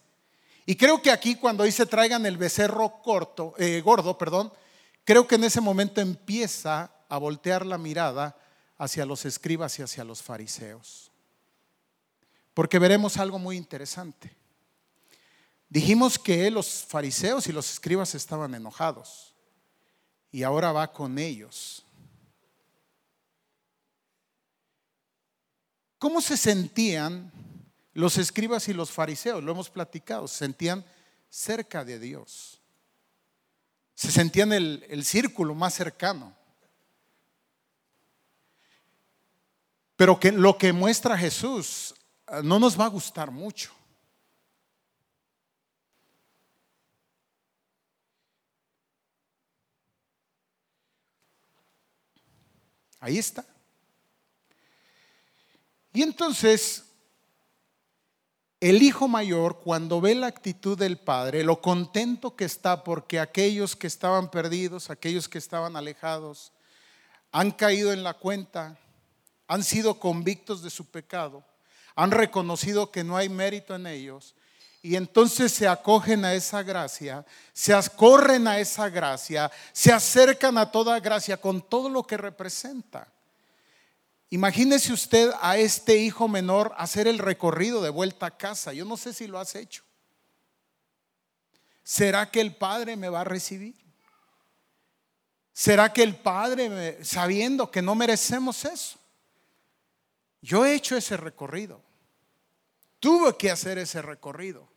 [0.64, 4.50] Y creo que aquí cuando dice traigan el becerro corto, eh, gordo, perdón,
[5.04, 8.38] creo que en ese momento empieza a voltear la mirada
[8.78, 11.10] hacia los escribas y hacia los fariseos.
[12.54, 14.34] Porque veremos algo muy interesante.
[15.68, 19.34] Dijimos que los fariseos y los escribas estaban enojados
[20.32, 21.84] y ahora va con ellos.
[26.00, 27.30] ¿Cómo se sentían
[27.92, 29.44] los escribas y los fariseos?
[29.44, 30.82] Lo hemos platicado, se sentían
[31.28, 32.58] cerca de Dios.
[33.94, 36.34] Se sentían el, el círculo más cercano.
[39.94, 41.94] Pero que lo que muestra Jesús
[42.28, 43.70] eh, no nos va a gustar mucho.
[53.00, 53.44] Ahí está.
[55.92, 56.84] Y entonces,
[58.60, 63.74] el hijo mayor, cuando ve la actitud del padre, lo contento que está porque aquellos
[63.74, 66.52] que estaban perdidos, aquellos que estaban alejados,
[67.32, 68.78] han caído en la cuenta
[69.46, 71.42] han sido convictos de su pecado,
[71.96, 74.36] han reconocido que no hay mérito en ellos
[74.82, 80.70] y entonces se acogen a esa gracia, se corren a esa gracia, se acercan a
[80.70, 83.08] toda gracia con todo lo que representa.
[84.30, 88.72] Imagínese usted a este hijo menor hacer el recorrido de vuelta a casa.
[88.72, 89.82] Yo no sé si lo has hecho.
[91.82, 93.74] ¿Será que el Padre me va a recibir?
[95.52, 99.00] ¿Será que el Padre, sabiendo que no merecemos eso,
[100.40, 101.82] yo he hecho ese recorrido.
[102.98, 104.69] Tuve que hacer ese recorrido.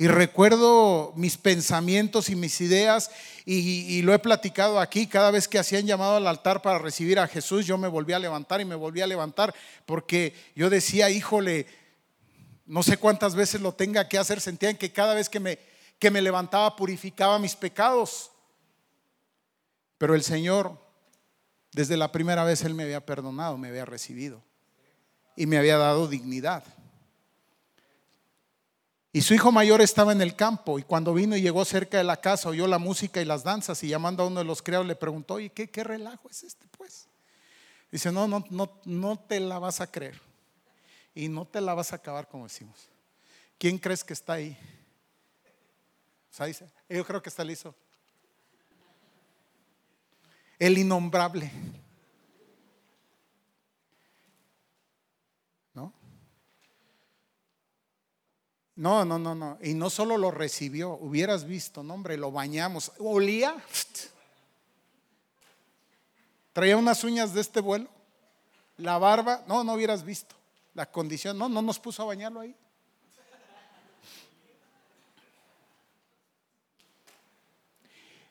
[0.00, 3.10] Y recuerdo mis pensamientos y mis ideas
[3.44, 5.08] y, lo he platicado aquí.
[5.08, 8.20] Cada vez que hacían llamado al altar para recibir a Jesús, yo me volví a
[8.20, 9.52] levantar y me volví a levantar
[9.86, 11.66] porque yo decía, híjole,
[12.64, 14.40] no sé cuántas veces lo tenga que hacer.
[14.40, 15.58] Sentían que cada vez que me,
[15.98, 18.30] que me levantaba purificaba mis pecados.
[19.98, 20.80] Pero el Señor,
[21.72, 24.44] desde la primera vez, Él me había perdonado, me había recibido
[25.34, 26.62] y me había dado dignidad.
[29.12, 32.04] Y su hijo mayor estaba en el campo y cuando vino y llegó cerca de
[32.04, 34.86] la casa oyó la música y las danzas y llamando a uno de los criados
[34.86, 37.08] le preguntó, ¿y qué, qué relajo es este pues?
[37.90, 40.20] Dice, no, no, no, no te la vas a creer
[41.14, 42.88] y no te la vas a acabar como decimos.
[43.58, 44.56] ¿Quién crees que está ahí?
[46.46, 47.74] dice, yo creo que está listo.
[50.58, 51.50] El innombrable.
[58.78, 59.58] No, no, no, no.
[59.60, 62.92] Y no solo lo recibió, hubieras visto, no, hombre, lo bañamos.
[63.00, 63.56] Olía.
[66.52, 67.88] Traía unas uñas de este vuelo.
[68.76, 70.36] La barba, no, no hubieras visto.
[70.74, 72.54] La condición, no, no nos puso a bañarlo ahí.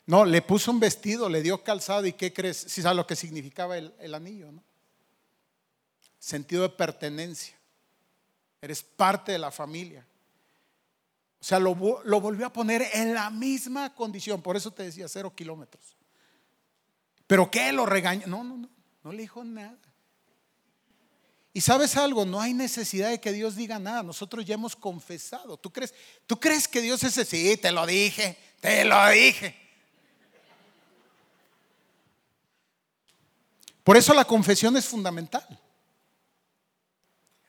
[0.05, 2.55] No, le puso un vestido, le dio calzado y ¿qué crees?
[2.55, 4.63] Si sabes lo que significaba el, el anillo, ¿no?
[6.17, 7.57] Sentido de pertenencia.
[8.61, 10.07] Eres parte de la familia.
[11.47, 14.41] O sea, lo, volvió a poner en la misma condición.
[14.41, 15.95] Por eso te decía cero kilómetros.
[17.25, 17.71] ¿Pero qué?
[17.71, 18.27] ¿Lo regañó?
[18.27, 18.69] No, no, no.
[19.01, 19.79] No le dijo nada.
[21.53, 24.03] Y sabes algo, no hay necesidad de que Dios diga nada.
[24.03, 25.55] Nosotros ya hemos confesado.
[25.55, 25.93] ¿Tú crees,
[26.25, 27.23] ¿Tú crees que Dios es ese?
[27.23, 29.55] Sí, te lo dije, te lo dije.
[33.85, 35.47] Por eso la confesión es fundamental.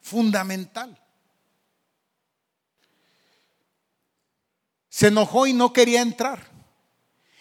[0.01, 0.97] Fundamental.
[4.99, 6.45] Se enojó y no quería entrar.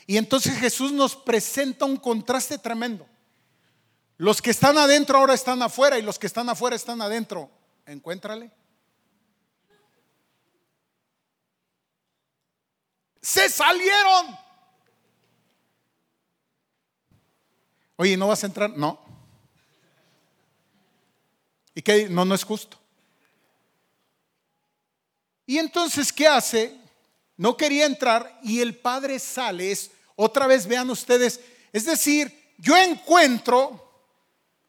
[0.06, 3.08] Y entonces Jesús nos presenta un contraste tremendo.
[4.18, 7.50] Los que están adentro ahora están afuera y los que están afuera están adentro.
[7.88, 8.52] Encuéntrale.
[13.24, 14.38] Se salieron.
[17.96, 18.70] Oye, ¿no vas a entrar?
[18.70, 19.00] No.
[21.74, 22.08] ¿Y qué?
[22.08, 22.78] No, no es justo.
[25.48, 26.86] Y entonces, ¿qué hace?
[27.38, 29.72] No quería entrar y el padre sale.
[29.72, 31.40] Es, otra vez vean ustedes,
[31.72, 33.84] es decir, yo encuentro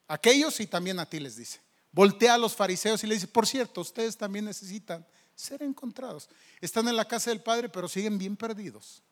[0.06, 1.60] a aquellos y también a ti les dice.
[1.90, 5.04] voltea a los fariseos y le dice, por cierto, ustedes también necesitan
[5.34, 6.28] ser encontrados.
[6.60, 9.02] Están en la casa del Padre, pero siguen bien perdidos.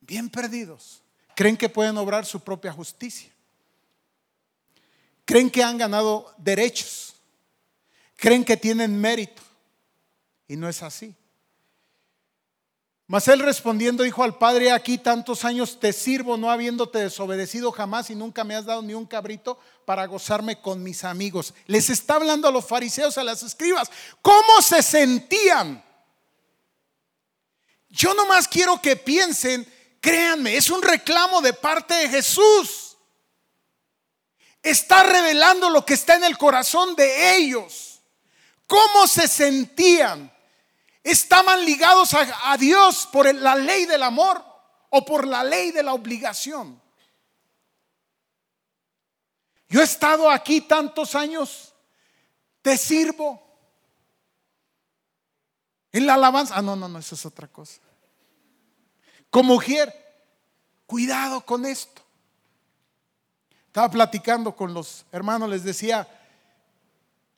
[0.00, 1.02] Bien perdidos.
[1.36, 3.30] Creen que pueden obrar su propia justicia.
[5.24, 7.14] Creen que han ganado derechos.
[8.16, 9.42] Creen que tienen mérito.
[10.46, 11.14] Y no es así.
[13.14, 18.10] Mas él respondiendo dijo al padre, aquí tantos años te sirvo, no habiéndote desobedecido jamás
[18.10, 21.54] y nunca me has dado ni un cabrito para gozarme con mis amigos.
[21.68, 23.88] Les está hablando a los fariseos, a las escribas,
[24.20, 25.80] ¿cómo se sentían?
[27.88, 29.64] Yo nomás quiero que piensen,
[30.00, 32.96] créanme, es un reclamo de parte de Jesús.
[34.60, 38.00] Está revelando lo que está en el corazón de ellos.
[38.66, 40.33] ¿Cómo se sentían?
[41.04, 44.42] Estaban ligados a, Dios por la ley del amor
[44.88, 46.80] o por la ley de la obligación.
[49.68, 51.74] Yo he estado aquí tantos años,
[52.62, 53.42] te sirvo.
[55.92, 57.80] En la alabanza, ah, no, no, no, eso es otra cosa.
[59.30, 59.92] Como mujer,
[60.86, 62.02] cuidado con esto.
[63.66, 66.08] Estaba platicando con los hermanos, les decía,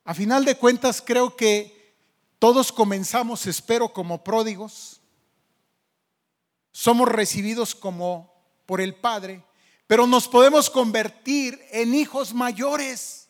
[0.05, 1.76] a final de cuentas creo que
[2.39, 5.01] todos comenzamos, espero, como pródigos.
[6.71, 8.31] Somos recibidos como
[8.65, 9.43] por el Padre,
[9.87, 13.27] pero nos podemos convertir en hijos mayores.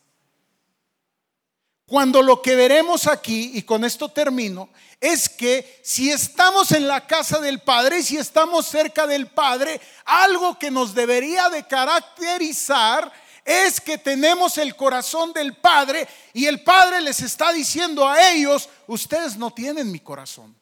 [1.85, 7.07] Cuando lo que veremos aquí, y con esto termino, es que si estamos en la
[7.07, 13.09] casa del Padre, si estamos cerca del Padre, algo que nos debería de caracterizar
[13.47, 18.67] es que tenemos el corazón del Padre y el Padre les está diciendo a ellos,
[18.87, 20.53] ustedes no tienen mi corazón.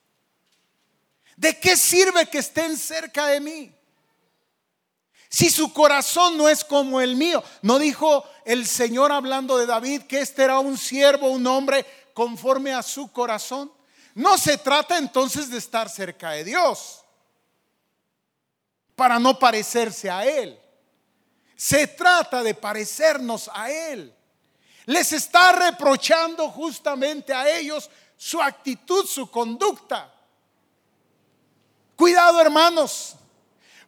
[1.35, 3.73] ¿De qué sirve que estén cerca de mí?
[5.27, 10.03] Si su corazón no es como el mío, no dijo el Señor hablando de David
[10.03, 13.71] que este era un siervo, un hombre conforme a su corazón.
[14.13, 17.03] No se trata entonces de estar cerca de Dios
[18.95, 20.59] para no parecerse a Él.
[21.55, 24.13] Se trata de parecernos a Él.
[24.85, 30.11] Les está reprochando justamente a ellos su actitud, su conducta.
[31.95, 33.15] Cuidado hermanos,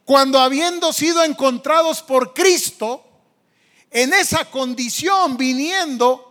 [0.06, 3.04] cuando habiendo sido encontrados por Cristo,
[3.92, 6.24] en esa condición, viniendo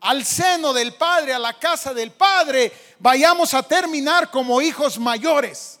[0.00, 5.78] al seno del Padre, a la casa del Padre, vayamos a terminar como hijos mayores,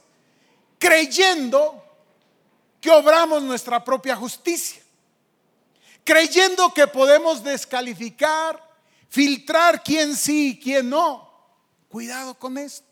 [0.78, 1.82] creyendo
[2.80, 4.81] que obramos nuestra propia justicia
[6.04, 8.62] creyendo que podemos descalificar,
[9.08, 11.30] filtrar quién sí y quién no.
[11.88, 12.86] Cuidado con esto.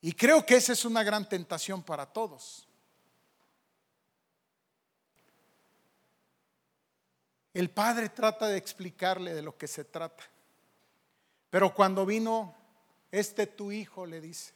[0.00, 2.66] Y creo que esa es una gran tentación para todos.
[7.54, 10.24] El padre trata de explicarle de lo que se trata.
[11.50, 12.54] Pero cuando vino
[13.10, 14.54] este tu hijo, le dice,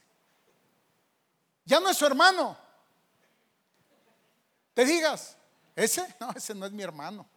[1.63, 2.57] ya no es su hermano.
[4.73, 5.36] Te digas,
[5.77, 6.15] ¿Ese?
[6.19, 7.29] No, ese no es mi hermano.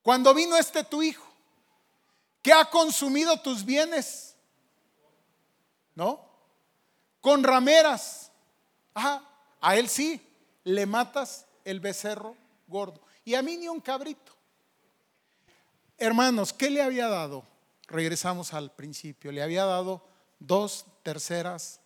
[0.00, 1.26] Cuando vino este tu hijo,
[2.40, 4.36] que ha consumido tus bienes,
[5.94, 6.24] ¿no?
[7.20, 8.30] Con rameras.
[8.94, 9.28] Ajá,
[9.60, 10.24] a él sí,
[10.62, 12.36] le matas el becerro
[12.68, 13.02] gordo.
[13.24, 14.32] Y a mí ni un cabrito.
[15.98, 17.44] Hermanos, ¿qué le había dado?
[17.88, 19.32] Regresamos al principio.
[19.32, 20.06] Le había dado
[20.38, 21.80] dos terceras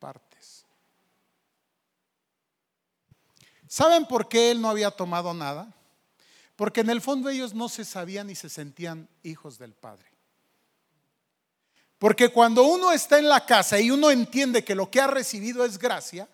[0.00, 0.66] partes.
[3.72, 5.66] ¿Saben por qué él no había tomado nada?
[6.56, 10.12] Porque en el fondo ellos no se sabían ni se sentían hijos del Padre.
[11.98, 15.64] Porque cuando uno está en la casa y uno entiende que lo que ha recibido
[15.64, 16.28] es gracia,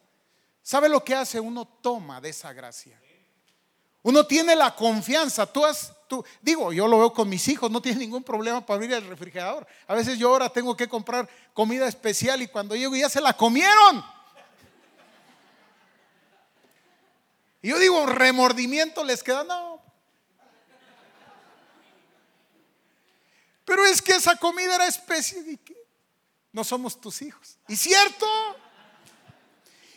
[0.64, 1.38] ¿sabe lo que hace?
[1.38, 3.00] Uno toma de esa gracia.
[4.02, 5.46] Uno tiene la confianza.
[5.46, 8.78] Tú has, tú, digo, yo lo veo con mis hijos, no tiene ningún problema para
[8.78, 9.64] abrir el refrigerador.
[9.86, 13.36] A veces yo ahora tengo que comprar comida especial y cuando llego ya se la
[13.36, 14.17] comieron.
[17.60, 19.82] Y yo digo, remordimiento les queda, no.
[23.64, 25.76] Pero es que esa comida era especie de que
[26.52, 27.58] no somos tus hijos.
[27.68, 28.26] ¿Y cierto?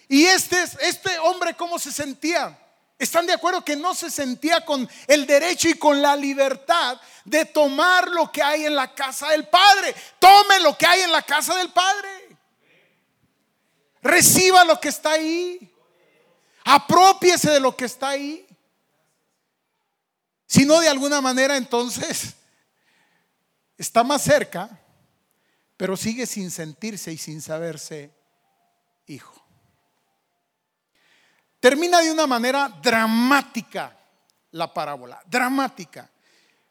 [0.10, 2.58] Y este, este hombre, ¿cómo se sentía?
[3.00, 7.46] ¿Están de acuerdo que no se sentía con el derecho y con la libertad de
[7.46, 9.96] tomar lo que hay en la casa del Padre?
[10.20, 12.38] Tome lo que hay en la casa del Padre.
[14.02, 15.71] Reciba lo que está ahí.
[16.64, 18.46] Apropiese de lo que está ahí.
[20.46, 22.36] Si no, de alguna manera, entonces
[23.78, 24.70] está más cerca,
[25.78, 28.12] pero sigue sin sentirse y sin saberse
[29.08, 29.42] hijo.
[31.60, 33.98] Termina de una manera dramática
[34.52, 36.10] la parábola, dramática,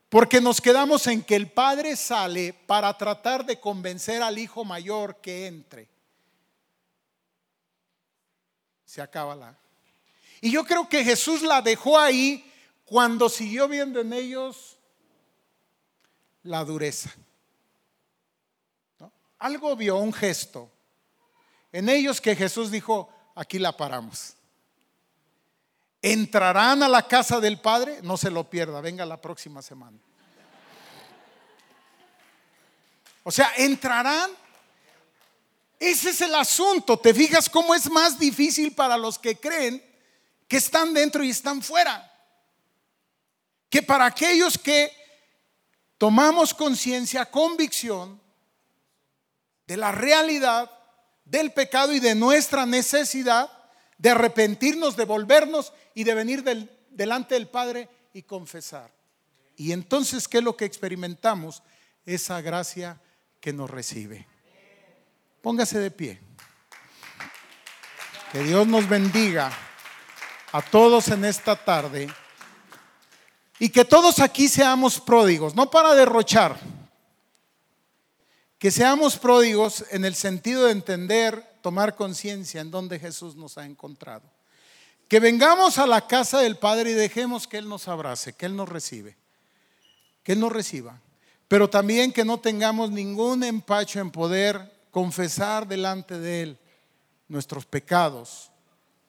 [0.09, 5.21] porque nos quedamos en que el padre sale para tratar de convencer al hijo mayor
[5.21, 5.89] que entre.
[8.85, 9.57] Se acaba la...
[10.41, 12.51] Y yo creo que Jesús la dejó ahí
[12.85, 14.79] cuando siguió viendo en ellos
[16.43, 17.11] la dureza.
[19.39, 20.71] Algo vio, un gesto.
[21.73, 24.35] En ellos que Jesús dijo, aquí la paramos.
[26.03, 28.01] ¿Entrarán a la casa del Padre?
[28.03, 29.99] No se lo pierda, venga la próxima semana.
[33.23, 34.31] O sea, entrarán.
[35.79, 36.99] Ese es el asunto.
[36.99, 39.90] ¿Te fijas cómo es más difícil para los que creen
[40.51, 42.13] que están dentro y están fuera?
[43.69, 44.93] Que para aquellos que
[45.97, 48.21] tomamos conciencia, convicción
[49.69, 50.69] de la realidad
[51.25, 53.49] del pecado y de nuestra necesidad
[53.97, 56.43] de arrepentirnos, de volvernos y de venir
[56.91, 58.91] delante del Padre y confesar.
[59.55, 61.63] Y entonces, ¿qué es lo que experimentamos?
[62.05, 63.01] Esa gracia
[63.41, 64.27] que nos recibe.
[65.43, 66.21] Póngase de pie.
[68.33, 69.53] Que Dios nos bendiga
[70.53, 72.09] a todos en esta tarde
[73.59, 76.59] y que todos aquí seamos pródigos, no para derrochar,
[78.59, 83.65] que seamos pródigos en el sentido de entender, tomar conciencia en donde Jesús nos ha
[83.65, 84.23] encontrado.
[85.09, 88.55] Que vengamos a la casa del Padre y dejemos que Él nos abrace, que Él
[88.55, 89.17] nos recibe,
[90.23, 91.01] que Él nos reciba.
[91.49, 96.59] Pero también que no tengamos ningún empacho en poder confesar delante de Él
[97.29, 98.51] nuestros pecados,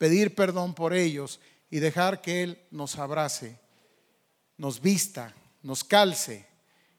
[0.02, 1.38] pedir perdón por ellos
[1.70, 3.56] y dejar que Él nos abrace,
[4.56, 5.32] nos vista,
[5.62, 6.44] nos calce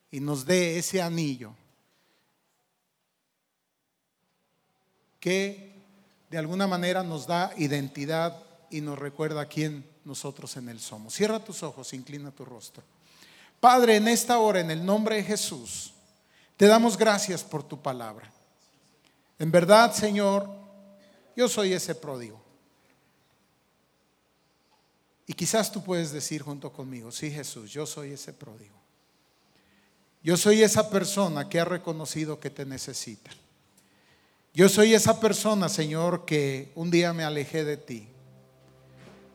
[0.10, 1.54] y nos dé ese anillo
[5.20, 5.76] que
[6.30, 11.14] de alguna manera nos da identidad y nos recuerda quién nosotros en Él somos.
[11.14, 12.84] Cierra tus ojos, inclina tu rostro.
[13.60, 15.94] Padre, en esta hora, en el nombre de Jesús,
[16.56, 18.32] te damos gracias por tu palabra.
[19.40, 20.50] En verdad, Señor,
[21.36, 22.43] yo soy ese pródigo.
[25.34, 28.76] Y quizás tú puedes decir junto conmigo, sí Jesús, yo soy ese pródigo.
[30.22, 33.32] Yo soy esa persona que ha reconocido que te necesita.
[34.54, 38.08] Yo soy esa persona, Señor, que un día me alejé de ti.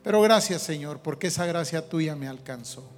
[0.04, 2.88] Pero gracias, Señor, porque esa gracia tuya me alcanzó.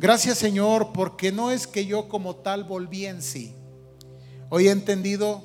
[0.00, 3.54] Gracias, Señor, porque no es que yo como tal volví en sí.
[4.48, 5.44] Hoy he entendido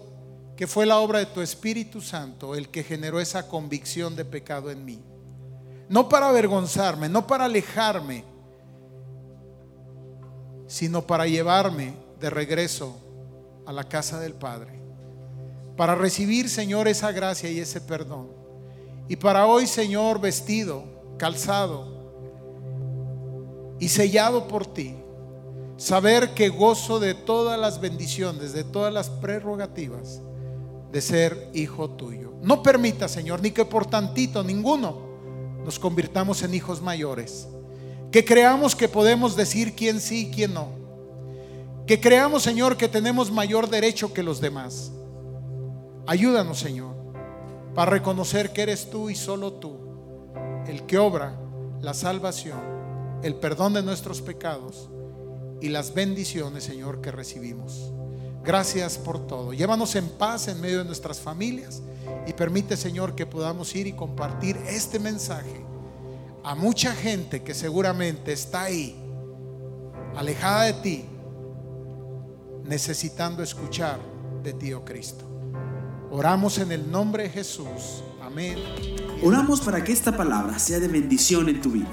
[0.55, 4.71] que fue la obra de tu Espíritu Santo el que generó esa convicción de pecado
[4.71, 4.99] en mí.
[5.89, 8.23] No para avergonzarme, no para alejarme,
[10.67, 12.97] sino para llevarme de regreso
[13.65, 14.77] a la casa del Padre
[15.77, 18.27] para recibir, Señor, esa gracia y ese perdón.
[19.07, 20.83] Y para hoy, Señor, vestido,
[21.17, 21.95] calzado
[23.79, 24.95] y sellado por ti,
[25.77, 30.21] saber que gozo de todas las bendiciones, de todas las prerrogativas
[30.91, 32.33] de ser hijo tuyo.
[32.41, 35.06] No permita, Señor, ni que por tantito, ninguno,
[35.67, 37.45] nos convirtamos en hijos mayores.
[38.09, 40.69] Que creamos que podemos decir quién sí y quién no.
[41.85, 44.93] Que creamos, Señor, que tenemos mayor derecho que los demás.
[46.05, 46.95] Ayúdanos, Señor,
[47.75, 49.77] para reconocer que eres tú y solo tú
[50.67, 51.37] el que obra
[51.81, 52.61] la salvación,
[53.21, 54.89] el perdón de nuestros pecados
[55.59, 57.91] y las bendiciones, Señor, que recibimos.
[58.47, 59.51] Gracias por todo.
[59.51, 61.81] Llévanos en paz en medio de nuestras familias
[62.25, 65.65] y permite, Señor, que podamos ir y compartir este mensaje
[66.45, 68.95] a mucha gente que seguramente está ahí,
[70.15, 71.05] alejada de ti,
[72.63, 73.99] necesitando escuchar
[74.43, 75.25] de ti, oh Cristo.
[76.09, 78.01] Oramos en el nombre de Jesús.
[78.21, 78.57] Amén.
[79.25, 81.91] Oramos para que esta palabra sea de bendición en tu vida.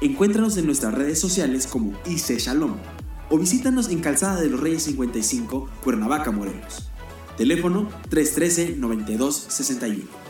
[0.00, 2.76] Encuéntranos en nuestras redes sociales como IC Shalom
[3.30, 6.90] o visítanos en Calzada de los Reyes 55, Cuernavaca, Morelos.
[7.36, 10.23] Teléfono 313-9261.